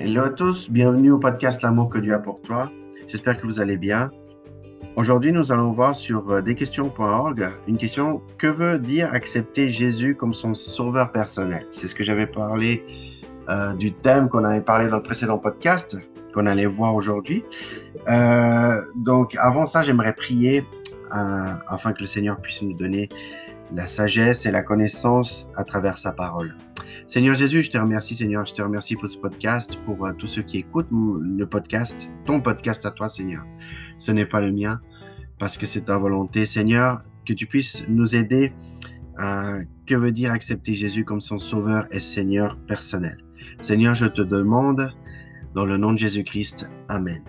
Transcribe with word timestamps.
Hello 0.00 0.22
à 0.22 0.30
tous, 0.30 0.70
bienvenue 0.70 1.10
au 1.10 1.18
podcast 1.18 1.60
L'amour 1.60 1.88
que 1.88 1.98
Dieu 1.98 2.14
a 2.14 2.20
pour 2.20 2.40
toi. 2.40 2.70
J'espère 3.08 3.36
que 3.36 3.44
vous 3.44 3.58
allez 3.58 3.76
bien. 3.76 4.12
Aujourd'hui, 4.94 5.32
nous 5.32 5.50
allons 5.50 5.72
voir 5.72 5.96
sur 5.96 6.30
euh, 6.30 6.40
desquestions.org 6.40 7.48
une 7.66 7.76
question 7.76 8.22
que 8.38 8.46
veut 8.46 8.78
dire 8.78 9.12
accepter 9.12 9.68
Jésus 9.68 10.14
comme 10.14 10.34
son 10.34 10.54
sauveur 10.54 11.10
personnel? 11.10 11.66
C'est 11.72 11.88
ce 11.88 11.96
que 11.96 12.04
j'avais 12.04 12.28
parlé 12.28 12.86
euh, 13.48 13.74
du 13.74 13.92
thème 13.92 14.28
qu'on 14.28 14.44
avait 14.44 14.60
parlé 14.60 14.86
dans 14.86 14.98
le 14.98 15.02
précédent 15.02 15.36
podcast, 15.36 15.96
qu'on 16.32 16.46
allait 16.46 16.66
voir 16.66 16.94
aujourd'hui. 16.94 17.42
Euh, 18.08 18.80
donc, 18.94 19.34
avant 19.40 19.66
ça, 19.66 19.82
j'aimerais 19.82 20.14
prier 20.14 20.64
afin 21.10 21.92
que 21.92 22.02
le 22.02 22.06
Seigneur 22.06 22.40
puisse 22.40 22.62
nous 22.62 22.74
donner 22.74 23.08
la 23.74 23.88
sagesse 23.88 24.46
et 24.46 24.52
la 24.52 24.62
connaissance 24.62 25.50
à 25.56 25.64
travers 25.64 25.98
sa 25.98 26.12
parole. 26.12 26.54
Seigneur 27.06 27.34
Jésus, 27.34 27.62
je 27.62 27.70
te 27.70 27.78
remercie, 27.78 28.14
Seigneur, 28.14 28.44
je 28.46 28.54
te 28.54 28.62
remercie 28.62 28.96
pour 28.96 29.08
ce 29.08 29.16
podcast, 29.16 29.78
pour 29.84 30.06
euh, 30.06 30.12
tous 30.12 30.26
ceux 30.26 30.42
qui 30.42 30.58
écoutent 30.58 30.88
le 30.90 31.44
podcast, 31.44 32.10
ton 32.26 32.40
podcast 32.40 32.84
à 32.86 32.90
toi, 32.90 33.08
Seigneur. 33.08 33.44
Ce 33.98 34.12
n'est 34.12 34.26
pas 34.26 34.40
le 34.40 34.52
mien, 34.52 34.80
parce 35.38 35.56
que 35.56 35.66
c'est 35.66 35.86
ta 35.86 35.98
volonté, 35.98 36.44
Seigneur, 36.44 37.02
que 37.26 37.32
tu 37.32 37.46
puisses 37.46 37.84
nous 37.88 38.16
aider 38.16 38.52
à 39.16 39.58
que 39.86 39.94
veut 39.94 40.12
dire 40.12 40.32
accepter 40.32 40.74
Jésus 40.74 41.04
comme 41.04 41.20
son 41.20 41.38
sauveur 41.38 41.86
et 41.90 42.00
Seigneur 42.00 42.56
personnel. 42.66 43.18
Seigneur, 43.60 43.94
je 43.94 44.06
te 44.06 44.22
demande, 44.22 44.92
dans 45.54 45.64
le 45.64 45.76
nom 45.76 45.92
de 45.92 45.98
Jésus-Christ, 45.98 46.70
Amen. 46.88 47.22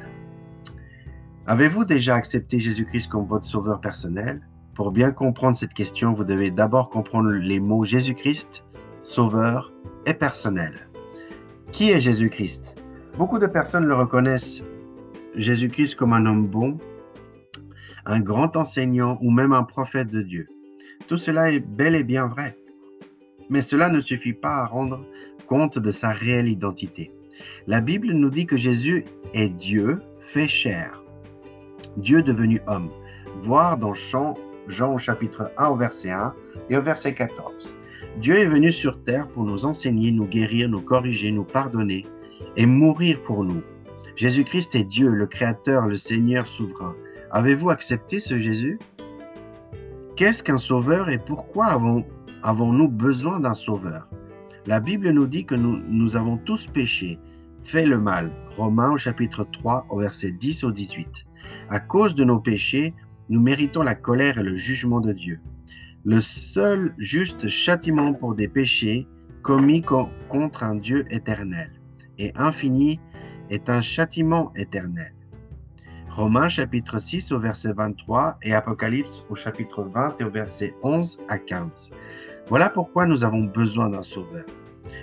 Avez-vous 1.46 1.86
déjà 1.86 2.16
accepté 2.16 2.60
Jésus-Christ 2.60 3.08
comme 3.08 3.26
votre 3.26 3.46
sauveur 3.46 3.82
personnel? 3.82 4.42
Pour 4.76 4.92
bien 4.92 5.12
comprendre 5.12 5.56
cette 5.56 5.74
question, 5.74 6.14
vous 6.14 6.24
devez 6.24 6.52
d'abord 6.52 6.90
comprendre 6.90 7.32
les 7.32 7.60
mots 7.60 7.86
Jésus-Christ 7.86 8.64
sauveur 9.00 9.72
et 10.06 10.14
personnel. 10.14 10.90
Qui 11.72 11.92
est 11.92 12.02
Jésus-Christ? 12.02 12.76
Beaucoup 13.18 13.40
de 13.40 13.48
personnes 13.48 13.86
le 13.86 13.96
reconnaissent, 13.96 14.64
Jésus-Christ, 15.36 15.96
comme 15.96 16.14
un 16.14 16.26
homme 16.26 16.48
bon, 16.48 16.78
un 18.06 18.20
grand 18.20 18.56
enseignant 18.56 19.18
ou 19.22 19.32
même 19.32 19.54
un 19.54 19.64
prophète 19.64 20.10
de 20.10 20.22
Dieu. 20.22 20.48
Tout 21.08 21.18
cela 21.18 21.52
est 21.52 21.60
bel 21.60 21.96
et 21.96 22.04
bien 22.04 22.28
vrai. 22.28 22.58
Mais 23.50 23.62
cela 23.62 23.90
ne 23.90 24.00
suffit 24.00 24.34
pas 24.34 24.58
à 24.58 24.68
rendre 24.68 25.06
compte 25.48 25.80
de 25.80 25.92
sa 25.92 26.10
réelle 26.10 26.48
identité. 26.48 27.12
La 27.68 27.82
Bible 27.82 28.12
nous 28.12 28.30
dit 28.30 28.46
que 28.46 28.58
Jésus 28.58 29.06
est 29.34 29.50
Dieu 29.50 30.02
fait 30.20 30.48
chair, 30.48 31.02
Dieu 31.98 32.22
devenu 32.22 32.62
homme. 32.68 32.90
Voir 33.44 33.78
dans 33.78 33.94
Jean, 33.94 34.36
Jean 34.68 34.94
au 34.94 34.98
chapitre 34.98 35.52
1 35.58 35.68
au 35.68 35.76
verset 35.76 36.12
1 36.12 36.34
et 36.70 36.78
au 36.78 36.82
verset 36.82 37.14
14. 37.14 37.79
Dieu 38.18 38.38
est 38.38 38.46
venu 38.46 38.72
sur 38.72 39.02
terre 39.04 39.30
pour 39.30 39.46
nous 39.46 39.66
enseigner, 39.66 40.12
nous 40.12 40.26
guérir, 40.26 40.68
nous 40.68 40.82
corriger, 40.82 41.32
nous 41.32 41.46
pardonner 41.46 42.06
et 42.58 42.66
mourir 42.66 43.22
pour 43.24 43.46
nous. 43.46 43.62
Jésus-Christ 44.18 44.76
est 44.76 44.84
Dieu, 44.84 45.10
le 45.10 45.26
Créateur, 45.26 45.88
le 45.88 45.96
Seigneur 45.96 46.46
souverain. 46.46 46.96
Avez-vous 47.32 47.70
accepté 47.70 48.20
ce 48.20 48.38
Jésus? 48.38 48.78
Qu'est-ce 50.18 50.44
qu'un 50.44 50.58
sauveur 50.58 51.10
et 51.10 51.18
pourquoi 51.18 51.80
avons-nous 52.44 52.88
besoin 52.90 53.40
d'un 53.40 53.54
sauveur? 53.54 54.10
La 54.66 54.82
Bible 54.82 55.12
nous 55.12 55.26
dit 55.26 55.46
que 55.46 55.56
nous, 55.56 56.16
avons 56.18 56.36
tous 56.36 56.68
péché, 56.68 57.18
fait 57.62 57.86
le 57.86 57.98
mal. 57.98 58.32
Romains 58.58 58.92
au 58.92 58.98
chapitre 58.98 59.48
3 59.50 59.86
au 59.90 60.00
verset 60.00 60.32
10 60.34 60.66
au 60.66 60.72
18. 60.72 61.26
À 61.70 61.80
cause 61.80 62.16
de 62.16 62.26
nos 62.26 62.40
péchés, 62.40 62.94
nous 63.30 63.40
méritons 63.40 63.84
la 63.84 63.96
colère 63.96 64.40
et 64.40 64.44
le 64.44 64.58
jugement 64.58 65.00
de 65.00 65.14
Dieu 65.14 65.40
le 66.10 66.22
seul 66.22 66.96
juste 66.98 67.48
châtiment 67.50 68.16
pour 68.16 68.34
des 68.34 68.48
péchés 68.48 69.08
commis 69.44 69.84
contre 69.84 70.64
un 70.64 70.74
Dieu 70.74 71.06
éternel 71.12 71.70
et 72.18 72.32
infini 72.36 73.00
est 73.52 73.70
un 73.70 73.84
châtiment 73.84 74.52
éternel. 74.56 75.14
Romains 76.10 76.50
chapitre 76.50 76.98
6 76.98 77.32
au 77.32 77.40
verset 77.40 77.74
23 77.74 78.40
et 78.42 78.56
Apocalypse 78.56 79.28
au 79.30 79.36
chapitre 79.36 79.84
20 79.84 80.20
et 80.20 80.24
au 80.24 80.32
verset 80.32 80.74
11 80.82 81.20
à 81.28 81.38
15. 81.38 81.92
Voilà 82.48 82.70
pourquoi 82.70 83.06
nous 83.06 83.24
avons 83.24 83.44
besoin 83.44 83.92
d'un 83.92 84.02
sauveur. 84.02 84.46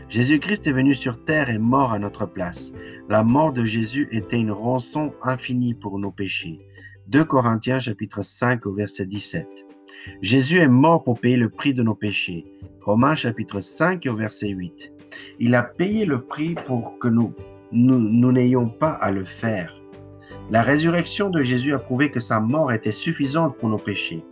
Jésus-Christ 0.09 0.67
est 0.67 0.73
venu 0.73 0.97
sur 0.97 1.25
terre 1.25 1.49
et 1.49 1.59
mort 1.59 1.93
à 1.93 2.01
notre 2.01 2.27
place. 2.27 2.73
La 3.09 3.23
mort 3.23 3.53
de 3.53 3.65
Jésus 3.65 4.09
était 4.11 4.41
une 4.41 4.51
rançon 4.51 5.15
infinie 5.23 5.75
pour 5.75 6.01
nos 6.01 6.11
péchés. 6.11 6.59
2 7.07 7.25
Corinthiens 7.25 7.79
chapitre 7.79 8.23
5 8.23 8.67
au 8.67 8.75
verset 8.75 9.07
17. 9.07 9.66
Jésus 10.23 10.59
est 10.59 10.69
mort 10.69 11.03
pour 11.03 11.19
payer 11.21 11.37
le 11.37 11.49
prix 11.49 11.75
de 11.75 11.83
nos 11.83 11.95
péchés. 11.95 12.45
Romains 12.81 13.17
chapitre 13.17 13.61
5 13.61 14.07
au 14.07 14.15
verset 14.15 14.49
8. 14.49 14.93
Il 15.41 15.55
a 15.55 15.63
payé 15.63 16.05
le 16.05 16.21
prix 16.21 16.55
pour 16.67 16.99
que 16.99 17.09
nous 17.09 17.33
nous 17.73 18.33
n'ayons 18.33 18.69
pas 18.69 18.93
à 18.93 19.11
le 19.11 19.25
faire. 19.25 19.81
La 20.51 20.63
résurrection 20.63 21.31
de 21.31 21.43
Jésus 21.43 21.73
a 21.73 21.79
prouvé 21.79 22.11
que 22.11 22.21
sa 22.21 22.39
mort 22.39 22.71
était 22.71 22.93
suffisante 22.93 23.57
pour 23.59 23.69
nos 23.69 23.79
péchés. 23.79 24.25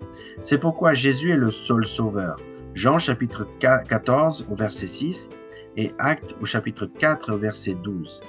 C'est 0.42 0.60
pourquoi 0.60 0.94
Jésus 0.94 1.30
est 1.32 1.36
le 1.36 1.50
seul 1.50 1.84
sauveur. 1.84 2.36
Jean 2.74 2.98
chapitre 2.98 3.48
14 3.58 4.46
au 4.50 4.54
verset 4.54 4.86
6 4.86 5.30
et 5.76 5.90
Actes 5.98 6.36
au 6.40 6.46
chapitre 6.46 6.86
4 6.86 7.32
au 7.32 7.38
verset 7.38 7.74
12. 7.82 8.22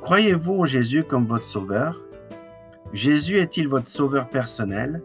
Croyez-vous 0.00 0.60
en 0.60 0.64
Jésus 0.64 1.04
comme 1.04 1.26
votre 1.26 1.44
sauveur? 1.44 2.02
Jésus 2.94 3.36
est-il 3.36 3.68
votre 3.68 3.88
sauveur 3.88 4.28
personnel? 4.30 5.02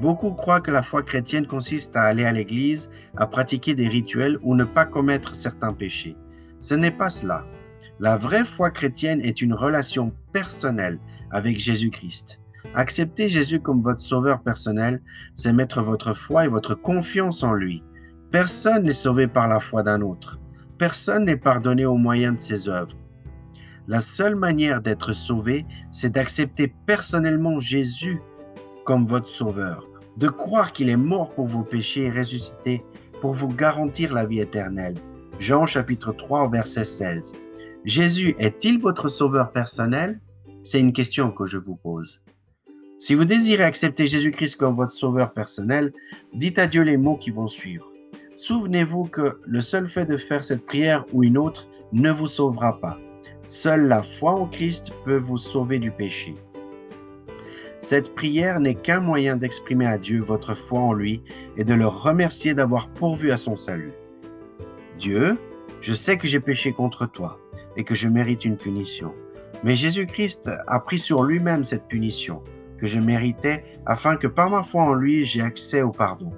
Beaucoup 0.00 0.32
croient 0.32 0.60
que 0.60 0.70
la 0.70 0.82
foi 0.82 1.02
chrétienne 1.02 1.46
consiste 1.46 1.96
à 1.96 2.02
aller 2.02 2.24
à 2.24 2.32
l'église, 2.32 2.90
à 3.16 3.26
pratiquer 3.26 3.74
des 3.74 3.88
rituels 3.88 4.38
ou 4.42 4.54
ne 4.54 4.64
pas 4.64 4.84
commettre 4.84 5.36
certains 5.36 5.72
péchés. 5.72 6.16
Ce 6.58 6.74
n'est 6.74 6.90
pas 6.90 7.10
cela. 7.10 7.46
La 8.00 8.16
vraie 8.16 8.44
foi 8.44 8.70
chrétienne 8.70 9.20
est 9.20 9.40
une 9.40 9.54
relation 9.54 10.12
personnelle 10.32 10.98
avec 11.30 11.58
Jésus-Christ. 11.60 12.40
Accepter 12.74 13.28
Jésus 13.28 13.60
comme 13.60 13.82
votre 13.82 14.00
sauveur 14.00 14.42
personnel, 14.42 15.00
c'est 15.32 15.52
mettre 15.52 15.82
votre 15.82 16.12
foi 16.12 16.46
et 16.46 16.48
votre 16.48 16.74
confiance 16.74 17.44
en 17.44 17.52
lui. 17.52 17.84
Personne 18.32 18.84
n'est 18.84 18.92
sauvé 18.92 19.28
par 19.28 19.46
la 19.46 19.60
foi 19.60 19.84
d'un 19.84 20.00
autre. 20.00 20.40
Personne 20.76 21.26
n'est 21.26 21.36
pardonné 21.36 21.86
au 21.86 21.96
moyen 21.96 22.32
de 22.32 22.40
ses 22.40 22.68
œuvres. 22.68 22.96
La 23.86 24.00
seule 24.00 24.34
manière 24.34 24.80
d'être 24.80 25.12
sauvé, 25.12 25.66
c'est 25.92 26.14
d'accepter 26.14 26.74
personnellement 26.86 27.60
Jésus 27.60 28.18
comme 28.84 29.06
votre 29.06 29.28
sauveur, 29.28 29.88
de 30.16 30.28
croire 30.28 30.72
qu'il 30.72 30.90
est 30.90 30.96
mort 30.96 31.30
pour 31.30 31.46
vos 31.46 31.62
péchés 31.62 32.04
et 32.04 32.10
ressuscité 32.10 32.84
pour 33.20 33.32
vous 33.32 33.48
garantir 33.48 34.12
la 34.12 34.26
vie 34.26 34.40
éternelle. 34.40 34.94
Jean 35.38 35.66
chapitre 35.66 36.12
3 36.12 36.50
verset 36.50 36.84
16. 36.84 37.34
Jésus 37.84 38.34
est-il 38.38 38.78
votre 38.78 39.08
sauveur 39.08 39.50
personnel? 39.50 40.20
C'est 40.62 40.80
une 40.80 40.92
question 40.92 41.30
que 41.30 41.46
je 41.46 41.58
vous 41.58 41.76
pose. 41.76 42.22
Si 42.98 43.14
vous 43.14 43.24
désirez 43.24 43.64
accepter 43.64 44.06
Jésus-Christ 44.06 44.56
comme 44.56 44.76
votre 44.76 44.92
sauveur 44.92 45.32
personnel, 45.32 45.92
dites 46.32 46.58
à 46.58 46.66
Dieu 46.66 46.82
les 46.82 46.96
mots 46.96 47.16
qui 47.16 47.30
vont 47.30 47.48
suivre. 47.48 47.86
Souvenez-vous 48.36 49.04
que 49.04 49.40
le 49.44 49.60
seul 49.60 49.88
fait 49.88 50.06
de 50.06 50.16
faire 50.16 50.44
cette 50.44 50.64
prière 50.64 51.04
ou 51.12 51.22
une 51.24 51.36
autre 51.36 51.66
ne 51.92 52.10
vous 52.10 52.26
sauvera 52.26 52.80
pas. 52.80 52.98
Seule 53.46 53.88
la 53.88 54.02
foi 54.02 54.32
en 54.32 54.46
Christ 54.46 54.92
peut 55.04 55.18
vous 55.18 55.38
sauver 55.38 55.78
du 55.78 55.90
péché. 55.90 56.34
Cette 57.84 58.14
prière 58.14 58.60
n'est 58.60 58.76
qu'un 58.76 59.00
moyen 59.00 59.36
d'exprimer 59.36 59.84
à 59.84 59.98
Dieu 59.98 60.22
votre 60.22 60.54
foi 60.54 60.80
en 60.80 60.94
lui 60.94 61.22
et 61.58 61.64
de 61.64 61.74
le 61.74 61.86
remercier 61.86 62.54
d'avoir 62.54 62.88
pourvu 62.88 63.30
à 63.30 63.36
son 63.36 63.56
salut. 63.56 63.92
Dieu, 64.98 65.36
je 65.82 65.92
sais 65.92 66.16
que 66.16 66.26
j'ai 66.26 66.40
péché 66.40 66.72
contre 66.72 67.04
toi 67.04 67.38
et 67.76 67.84
que 67.84 67.94
je 67.94 68.08
mérite 68.08 68.46
une 68.46 68.56
punition. 68.56 69.12
Mais 69.64 69.76
Jésus-Christ 69.76 70.48
a 70.66 70.80
pris 70.80 70.98
sur 70.98 71.24
lui-même 71.24 71.62
cette 71.62 71.86
punition 71.86 72.42
que 72.78 72.86
je 72.86 72.98
méritais 72.98 73.62
afin 73.84 74.16
que 74.16 74.28
par 74.28 74.48
ma 74.48 74.62
foi 74.62 74.84
en 74.84 74.94
lui 74.94 75.26
j'ai 75.26 75.42
accès 75.42 75.82
au 75.82 75.90
pardon. 75.90 76.32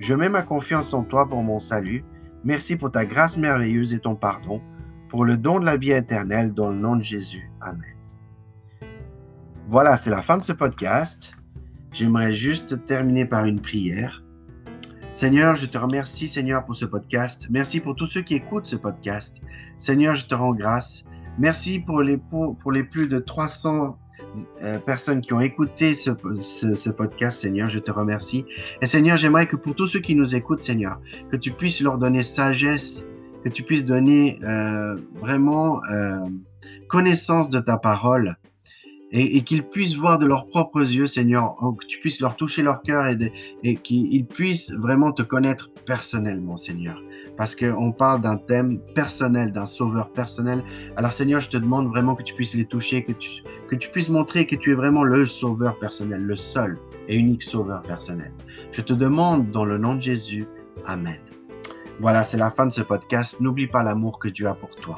Je 0.00 0.12
mets 0.12 0.28
ma 0.28 0.42
confiance 0.42 0.92
en 0.92 1.02
toi 1.02 1.26
pour 1.26 1.42
mon 1.42 1.60
salut. 1.60 2.04
Merci 2.44 2.76
pour 2.76 2.90
ta 2.90 3.06
grâce 3.06 3.38
merveilleuse 3.38 3.94
et 3.94 4.00
ton 4.00 4.16
pardon, 4.16 4.60
pour 5.08 5.24
le 5.24 5.38
don 5.38 5.60
de 5.60 5.64
la 5.64 5.78
vie 5.78 5.92
éternelle 5.92 6.52
dans 6.52 6.68
le 6.68 6.76
nom 6.76 6.94
de 6.94 7.02
Jésus. 7.02 7.50
Amen. 7.62 8.03
Voilà, 9.68 9.96
c'est 9.96 10.10
la 10.10 10.20
fin 10.20 10.36
de 10.36 10.42
ce 10.42 10.52
podcast. 10.52 11.34
J'aimerais 11.90 12.34
juste 12.34 12.84
terminer 12.84 13.24
par 13.24 13.46
une 13.46 13.60
prière. 13.60 14.22
Seigneur, 15.14 15.56
je 15.56 15.64
te 15.64 15.78
remercie, 15.78 16.28
Seigneur, 16.28 16.64
pour 16.64 16.76
ce 16.76 16.84
podcast. 16.84 17.46
Merci 17.50 17.80
pour 17.80 17.96
tous 17.96 18.06
ceux 18.06 18.20
qui 18.20 18.34
écoutent 18.34 18.66
ce 18.66 18.76
podcast. 18.76 19.40
Seigneur, 19.78 20.16
je 20.16 20.26
te 20.26 20.34
rends 20.34 20.52
grâce. 20.52 21.04
Merci 21.38 21.80
pour 21.80 22.02
les, 22.02 22.18
pour, 22.18 22.72
les 22.72 22.84
plus 22.84 23.08
de 23.08 23.18
300 23.18 23.96
euh, 24.62 24.78
personnes 24.80 25.22
qui 25.22 25.32
ont 25.32 25.40
écouté 25.40 25.94
ce, 25.94 26.90
podcast, 26.90 27.40
Seigneur, 27.40 27.70
je 27.70 27.78
te 27.78 27.90
remercie. 27.90 28.44
Et 28.82 28.86
Seigneur, 28.86 29.16
j'aimerais 29.16 29.46
que 29.46 29.56
pour 29.56 29.74
tous 29.74 29.86
ceux 29.86 30.00
qui 30.00 30.14
nous 30.14 30.36
écoutent, 30.36 30.60
Seigneur, 30.60 31.00
que 31.30 31.36
tu 31.36 31.52
puisses 31.52 31.80
leur 31.80 31.96
donner 31.96 32.22
sagesse, 32.22 33.02
que 33.42 33.48
tu 33.48 33.62
puisses 33.62 33.86
donner 33.86 34.38
euh, 34.44 34.96
vraiment 35.14 35.82
euh, 35.90 36.18
connaissance 36.86 37.48
de 37.48 37.60
ta 37.60 37.78
parole 37.78 38.36
et, 39.16 39.42
qu'ils 39.42 39.62
puissent 39.62 39.94
voir 39.94 40.18
de 40.18 40.26
leurs 40.26 40.46
propres 40.48 40.82
yeux, 40.82 41.06
Seigneur, 41.06 41.56
que 41.80 41.86
tu 41.86 42.00
puisses 42.00 42.20
leur 42.20 42.34
toucher 42.34 42.62
leur 42.62 42.82
cœur 42.82 43.06
et, 43.06 43.32
et 43.62 43.76
qu'ils 43.76 44.26
puissent 44.26 44.72
vraiment 44.72 45.12
te 45.12 45.22
connaître 45.22 45.70
personnellement, 45.86 46.56
Seigneur. 46.56 47.00
Parce 47.36 47.54
qu'on 47.54 47.92
parle 47.92 48.22
d'un 48.22 48.36
thème 48.36 48.80
personnel, 48.94 49.52
d'un 49.52 49.66
sauveur 49.66 50.10
personnel. 50.10 50.64
Alors 50.96 51.12
Seigneur, 51.12 51.40
je 51.40 51.48
te 51.48 51.56
demande 51.56 51.88
vraiment 51.88 52.16
que 52.16 52.24
tu 52.24 52.34
puisses 52.34 52.54
les 52.54 52.64
toucher, 52.64 53.04
que 53.04 53.12
tu, 53.12 53.30
que 53.68 53.76
tu 53.76 53.88
puisses 53.88 54.08
montrer 54.08 54.46
que 54.46 54.56
tu 54.56 54.72
es 54.72 54.74
vraiment 54.74 55.04
le 55.04 55.26
sauveur 55.26 55.78
personnel, 55.78 56.20
le 56.22 56.36
seul 56.36 56.76
et 57.08 57.16
unique 57.16 57.42
sauveur 57.42 57.82
personnel. 57.82 58.32
Je 58.72 58.80
te 58.80 58.92
demande 58.92 59.50
dans 59.52 59.64
le 59.64 59.78
nom 59.78 59.94
de 59.94 60.02
Jésus, 60.02 60.46
Amen. 60.86 61.18
Voilà, 62.00 62.24
c'est 62.24 62.36
la 62.36 62.50
fin 62.50 62.66
de 62.66 62.72
ce 62.72 62.82
podcast. 62.82 63.40
N'oublie 63.40 63.68
pas 63.68 63.82
l'amour 63.82 64.18
que 64.18 64.28
Dieu 64.28 64.48
a 64.48 64.54
pour 64.54 64.74
toi. 64.74 64.96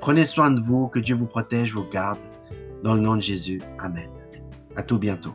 Prenez 0.00 0.26
soin 0.26 0.50
de 0.50 0.60
vous, 0.60 0.88
que 0.88 0.98
Dieu 0.98 1.16
vous 1.16 1.26
protège, 1.26 1.72
vous 1.72 1.88
garde. 1.90 2.18
Dans 2.82 2.94
le 2.94 3.00
nom 3.00 3.16
de 3.16 3.22
Jésus, 3.22 3.60
Amen. 3.78 4.10
À 4.76 4.82
tout 4.82 4.98
bientôt. 4.98 5.34